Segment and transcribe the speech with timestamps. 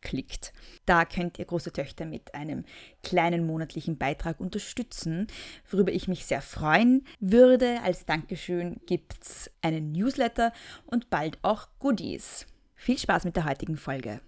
[0.00, 0.52] klickt.
[0.86, 2.64] Da könnt ihr große Töchter mit einem
[3.02, 5.26] kleinen monatlichen Beitrag unterstützen,
[5.70, 7.80] worüber ich mich sehr freuen würde.
[7.82, 10.52] Als Dankeschön gibt es einen Newsletter
[10.86, 12.46] und bald auch Goodies.
[12.74, 14.20] Viel Spaß mit der heutigen Folge.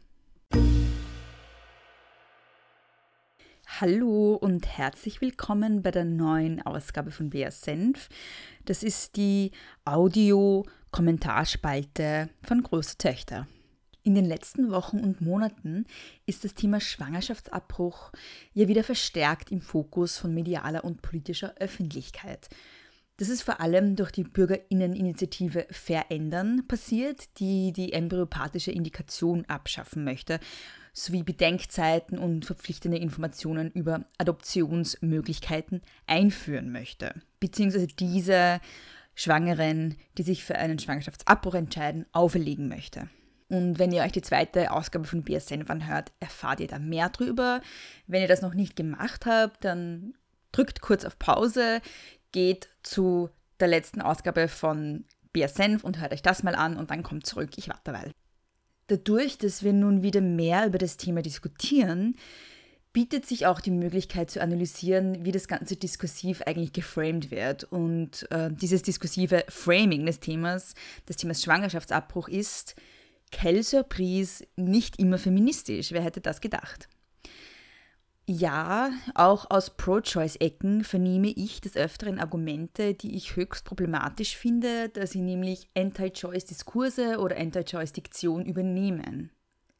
[3.78, 8.08] Hallo und herzlich willkommen bei der neuen Ausgabe von BR Senf.
[8.64, 9.52] Das ist die
[9.84, 13.46] Audio-Kommentarspalte von Große Töchter.
[14.02, 15.84] In den letzten Wochen und Monaten
[16.24, 18.12] ist das Thema Schwangerschaftsabbruch
[18.54, 22.48] ja wieder verstärkt im Fokus von medialer und politischer Öffentlichkeit.
[23.18, 30.40] Das ist vor allem durch die Bürgerinneninitiative Verändern passiert, die die embryopathische Indikation abschaffen möchte,
[30.94, 38.62] sowie Bedenkzeiten und verpflichtende Informationen über Adoptionsmöglichkeiten einführen möchte, beziehungsweise diese
[39.14, 43.10] Schwangeren, die sich für einen Schwangerschaftsabbruch entscheiden, auferlegen möchte.
[43.50, 47.60] Und wenn ihr euch die zweite Ausgabe von BSN anhört, erfahrt ihr da mehr drüber.
[48.06, 50.14] Wenn ihr das noch nicht gemacht habt, dann
[50.52, 51.80] drückt kurz auf Pause,
[52.32, 53.28] geht zu
[53.58, 57.50] der letzten Ausgabe von BSN und hört euch das mal an und dann kommt zurück.
[57.56, 58.12] Ich warte weil.
[58.86, 62.16] Dadurch, dass wir nun wieder mehr über das Thema diskutieren,
[62.92, 67.64] bietet sich auch die Möglichkeit zu analysieren, wie das ganze diskursiv eigentlich geframed wird.
[67.64, 70.74] Und äh, dieses diskursive Framing des Themas,
[71.08, 72.76] des Themas Schwangerschaftsabbruch ist,
[73.32, 75.92] quelle Surprise, nicht immer feministisch.
[75.92, 76.88] Wer hätte das gedacht?
[78.32, 85.04] Ja, auch aus Pro-Choice-Ecken vernehme ich des Öfteren Argumente, die ich höchst problematisch finde, da
[85.04, 89.30] sie nämlich Anti-Choice-Diskurse oder Anti-Choice-Diktion übernehmen.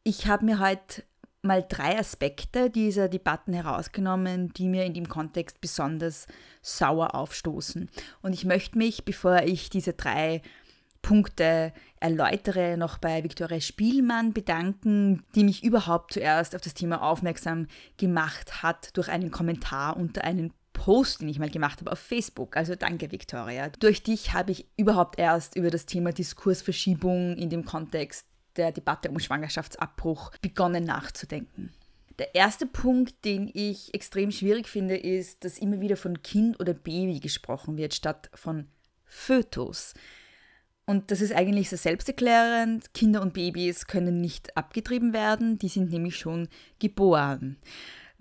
[0.02, 1.04] Ich habe mir heute
[1.42, 6.26] mal drei Aspekte dieser Debatten herausgenommen, die mir in dem Kontext besonders
[6.60, 7.88] sauer aufstoßen.
[8.20, 10.42] Und ich möchte mich, bevor ich diese drei
[11.02, 17.66] Punkte erläutere, noch bei Viktoria Spielmann bedanken, die mich überhaupt zuerst auf das Thema aufmerksam
[17.96, 22.56] gemacht hat durch einen Kommentar unter einem Post, den ich mal gemacht habe auf Facebook.
[22.56, 23.68] Also danke, Viktoria.
[23.80, 29.10] Durch dich habe ich überhaupt erst über das Thema Diskursverschiebung in dem Kontext der Debatte
[29.10, 31.72] um Schwangerschaftsabbruch begonnen nachzudenken.
[32.18, 36.74] Der erste Punkt, den ich extrem schwierig finde, ist, dass immer wieder von Kind oder
[36.74, 38.66] Baby gesprochen wird, statt von
[39.04, 39.94] Fötus.
[40.86, 42.92] Und das ist eigentlich so selbsterklärend.
[42.94, 46.48] Kinder und Babys können nicht abgetrieben werden, die sind nämlich schon
[46.80, 47.56] geboren.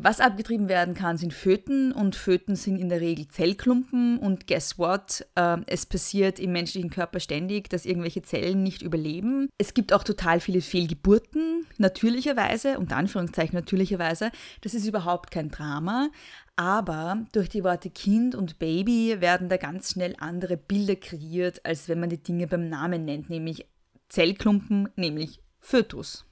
[0.01, 4.79] Was abgetrieben werden kann, sind Föten und Föten sind in der Regel Zellklumpen und guess
[4.79, 5.27] what?
[5.35, 9.49] Äh, es passiert im menschlichen Körper ständig, dass irgendwelche Zellen nicht überleben.
[9.57, 14.31] Es gibt auch total viele Fehlgeburten, natürlicherweise, unter Anführungszeichen natürlicherweise.
[14.61, 16.07] Das ist überhaupt kein Drama.
[16.55, 21.89] Aber durch die Worte Kind und Baby werden da ganz schnell andere Bilder kreiert, als
[21.89, 23.65] wenn man die Dinge beim Namen nennt, nämlich
[24.07, 26.28] Zellklumpen, nämlich Fötus.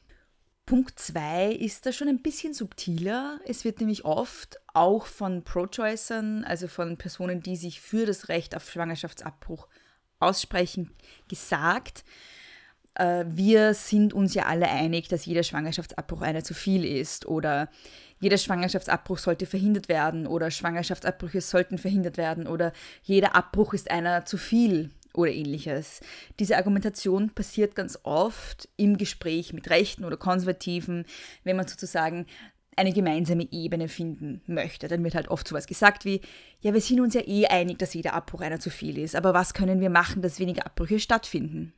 [0.67, 3.39] Punkt 2 ist da schon ein bisschen subtiler.
[3.45, 8.53] Es wird nämlich oft auch von Pro-Choicern, also von Personen, die sich für das Recht
[8.53, 9.69] auf Schwangerschaftsabbruch
[10.19, 10.91] aussprechen,
[11.29, 12.03] gesagt,
[12.95, 17.69] äh, wir sind uns ja alle einig, dass jeder Schwangerschaftsabbruch einer zu viel ist oder
[18.19, 22.73] jeder Schwangerschaftsabbruch sollte verhindert werden oder Schwangerschaftsabbrüche sollten verhindert werden oder
[23.03, 25.99] jeder Abbruch ist einer zu viel oder ähnliches.
[26.39, 31.05] Diese Argumentation passiert ganz oft im Gespräch mit Rechten oder Konservativen,
[31.43, 32.25] wenn man sozusagen
[32.77, 34.87] eine gemeinsame Ebene finden möchte.
[34.87, 36.21] Dann wird halt oft sowas gesagt wie,
[36.61, 39.33] ja, wir sind uns ja eh einig, dass jeder Abbruch einer zu viel ist, aber
[39.33, 41.73] was können wir machen, dass weniger Abbrüche stattfinden?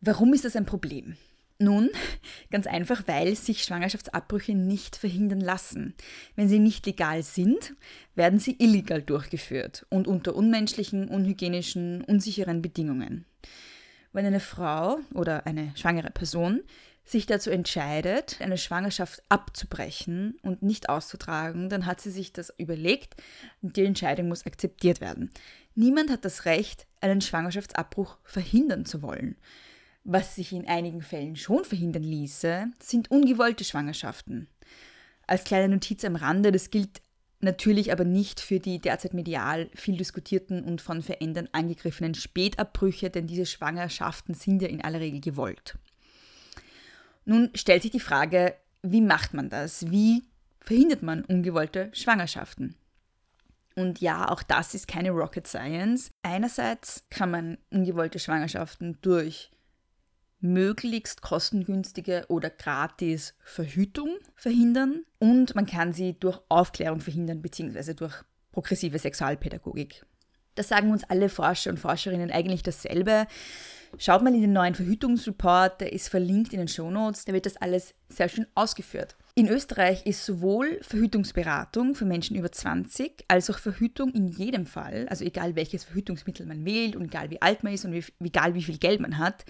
[0.00, 1.16] Warum ist das ein Problem?
[1.58, 1.90] Nun,
[2.50, 5.94] ganz einfach, weil sich Schwangerschaftsabbrüche nicht verhindern lassen.
[6.36, 7.74] Wenn sie nicht legal sind,
[8.14, 13.24] werden sie illegal durchgeführt und unter unmenschlichen, unhygienischen, unsicheren Bedingungen.
[14.12, 16.62] Wenn eine Frau oder eine schwangere Person
[17.04, 23.16] sich dazu entscheidet, eine Schwangerschaft abzubrechen und nicht auszutragen, dann hat sie sich das überlegt
[23.62, 25.30] und die Entscheidung muss akzeptiert werden.
[25.74, 29.36] Niemand hat das Recht, einen Schwangerschaftsabbruch verhindern zu wollen.
[30.10, 34.48] Was sich in einigen Fällen schon verhindern ließe, sind ungewollte Schwangerschaften.
[35.26, 37.02] Als kleine Notiz am Rande, das gilt
[37.40, 43.26] natürlich aber nicht für die derzeit medial viel diskutierten und von Verändern angegriffenen Spätabbrüche, denn
[43.26, 45.76] diese Schwangerschaften sind ja in aller Regel gewollt.
[47.26, 49.90] Nun stellt sich die Frage, wie macht man das?
[49.90, 50.22] Wie
[50.58, 52.76] verhindert man ungewollte Schwangerschaften?
[53.76, 56.12] Und ja, auch das ist keine Rocket Science.
[56.22, 59.50] Einerseits kann man ungewollte Schwangerschaften durch
[60.40, 67.94] möglichst kostengünstige oder gratis Verhütung verhindern und man kann sie durch Aufklärung verhindern bzw.
[67.94, 68.14] durch
[68.52, 70.04] progressive Sexualpädagogik.
[70.54, 73.26] Das sagen uns alle Forscher und Forscherinnen eigentlich dasselbe.
[73.96, 77.56] Schaut mal in den neuen Verhütungsreport, der ist verlinkt in den Shownotes, da wird das
[77.56, 79.16] alles sehr schön ausgeführt.
[79.34, 85.06] In Österreich ist sowohl Verhütungsberatung für Menschen über 20 als auch Verhütung in jedem Fall,
[85.08, 88.54] also egal welches Verhütungsmittel man wählt und egal wie alt man ist und wie, egal
[88.54, 89.44] wie viel Geld man hat,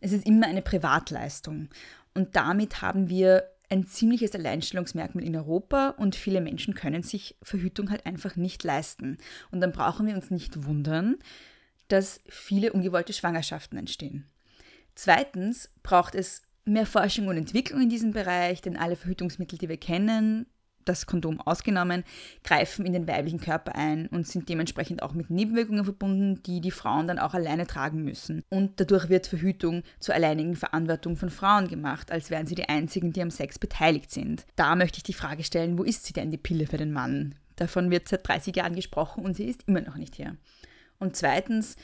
[0.00, 1.68] es ist immer eine Privatleistung.
[2.14, 7.90] Und damit haben wir ein ziemliches Alleinstellungsmerkmal in Europa und viele Menschen können sich Verhütung
[7.90, 9.18] halt einfach nicht leisten.
[9.50, 11.16] Und dann brauchen wir uns nicht wundern,
[11.88, 14.26] dass viele ungewollte Schwangerschaften entstehen.
[14.94, 19.76] Zweitens braucht es mehr Forschung und Entwicklung in diesem Bereich, denn alle Verhütungsmittel, die wir
[19.76, 20.46] kennen,
[20.86, 22.04] das Kondom ausgenommen,
[22.44, 26.70] greifen in den weiblichen Körper ein und sind dementsprechend auch mit Nebenwirkungen verbunden, die die
[26.70, 28.42] Frauen dann auch alleine tragen müssen.
[28.48, 33.12] Und dadurch wird Verhütung zur alleinigen Verantwortung von Frauen gemacht, als wären sie die einzigen,
[33.12, 34.46] die am Sex beteiligt sind.
[34.54, 37.34] Da möchte ich die Frage stellen, wo ist sie denn die Pille für den Mann?
[37.56, 40.36] Davon wird seit 30 Jahren gesprochen und sie ist immer noch nicht hier.
[40.98, 41.76] Und zweitens,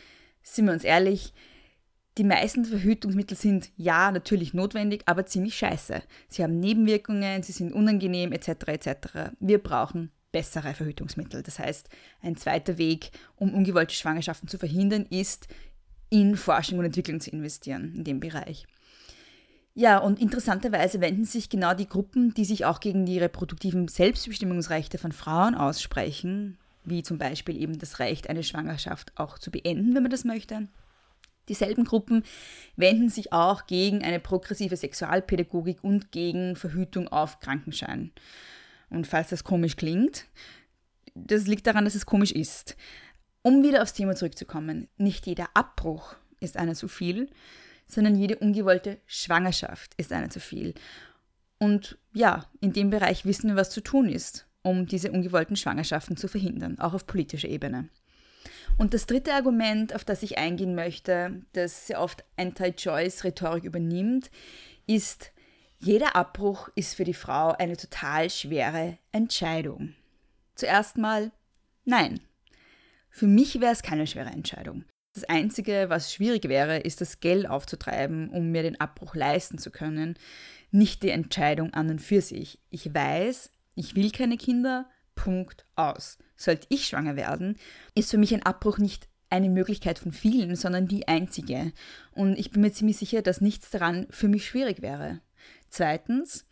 [0.42, 1.32] sind wir uns ehrlich,
[2.18, 6.02] die meisten Verhütungsmittel sind ja natürlich notwendig, aber ziemlich scheiße.
[6.28, 8.48] Sie haben Nebenwirkungen, sie sind unangenehm etc.
[8.66, 8.96] etc.
[9.40, 11.42] Wir brauchen bessere Verhütungsmittel.
[11.42, 11.88] Das heißt,
[12.20, 15.48] ein zweiter Weg, um ungewollte Schwangerschaften zu verhindern, ist,
[16.10, 18.66] in Forschung und Entwicklung zu investieren in dem Bereich.
[19.74, 24.98] Ja, und interessanterweise wenden sich genau die Gruppen, die sich auch gegen die reproduktiven Selbstbestimmungsrechte
[24.98, 30.02] von Frauen aussprechen, wie zum Beispiel eben das Recht, eine Schwangerschaft auch zu beenden, wenn
[30.02, 30.68] man das möchte.
[31.48, 32.24] Dieselben Gruppen
[32.76, 38.12] wenden sich auch gegen eine progressive Sexualpädagogik und gegen Verhütung auf Krankenschein.
[38.90, 40.26] Und falls das komisch klingt,
[41.14, 42.76] das liegt daran, dass es komisch ist.
[43.42, 47.28] Um wieder aufs Thema zurückzukommen, nicht jeder Abbruch ist einer zu viel,
[47.88, 50.74] sondern jede ungewollte Schwangerschaft ist einer zu viel.
[51.58, 56.16] Und ja, in dem Bereich wissen wir, was zu tun ist um diese ungewollten Schwangerschaften
[56.16, 57.88] zu verhindern, auch auf politischer Ebene.
[58.78, 64.30] Und das dritte Argument, auf das ich eingehen möchte, das sehr oft Anti-Choice-Rhetorik übernimmt,
[64.86, 65.32] ist,
[65.78, 69.94] jeder Abbruch ist für die Frau eine total schwere Entscheidung.
[70.54, 71.32] Zuerst mal,
[71.84, 72.20] nein.
[73.10, 74.84] Für mich wäre es keine schwere Entscheidung.
[75.14, 79.70] Das Einzige, was schwierig wäre, ist das Geld aufzutreiben, um mir den Abbruch leisten zu
[79.70, 80.16] können,
[80.70, 82.58] nicht die Entscheidung an und für sich.
[82.70, 86.18] Ich weiß, ich will keine Kinder, Punkt aus.
[86.36, 87.56] Sollte ich schwanger werden,
[87.94, 91.72] ist für mich ein Abbruch nicht eine Möglichkeit von vielen, sondern die einzige.
[92.12, 95.20] Und ich bin mir ziemlich sicher, dass nichts daran für mich schwierig wäre.
[95.70, 96.44] Zweitens,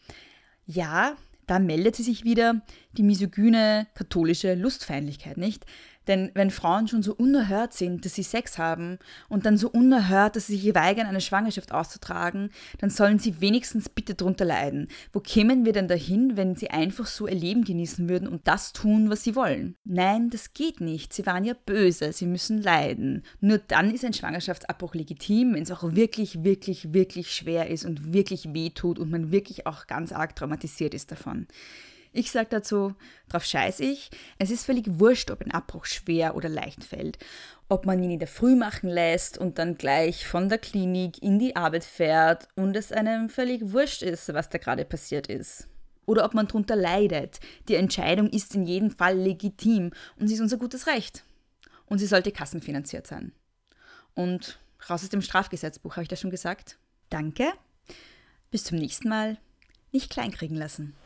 [0.64, 2.62] ja, da meldet sie sich wieder
[2.92, 5.66] die misogyne katholische Lustfeindlichkeit, nicht?
[6.10, 8.98] Denn wenn Frauen schon so unerhört sind, dass sie Sex haben
[9.28, 13.88] und dann so unerhört, dass sie sich weigern, eine Schwangerschaft auszutragen, dann sollen sie wenigstens
[13.88, 14.88] bitte drunter leiden.
[15.12, 18.72] Wo kämen wir denn dahin, wenn sie einfach so ihr Leben genießen würden und das
[18.72, 19.76] tun, was sie wollen?
[19.84, 21.12] Nein, das geht nicht.
[21.12, 23.22] Sie waren ja böse, sie müssen leiden.
[23.38, 28.12] Nur dann ist ein Schwangerschaftsabbruch legitim, wenn es auch wirklich, wirklich, wirklich schwer ist und
[28.12, 31.46] wirklich wehtut und man wirklich auch ganz arg traumatisiert ist davon.
[32.12, 32.94] Ich sage dazu,
[33.28, 34.10] drauf scheiß ich.
[34.38, 37.18] Es ist völlig wurscht, ob ein Abbruch schwer oder leicht fällt.
[37.68, 41.38] Ob man ihn in der Früh machen lässt und dann gleich von der Klinik in
[41.38, 45.68] die Arbeit fährt und es einem völlig wurscht ist, was da gerade passiert ist.
[46.04, 47.38] Oder ob man darunter leidet.
[47.68, 51.22] Die Entscheidung ist in jedem Fall legitim und sie ist unser gutes Recht.
[51.86, 53.32] Und sie sollte kassenfinanziert sein.
[54.14, 56.76] Und raus aus dem Strafgesetzbuch, habe ich das schon gesagt?
[57.08, 57.52] Danke.
[58.50, 59.38] Bis zum nächsten Mal.
[59.92, 60.96] Nicht kleinkriegen lassen.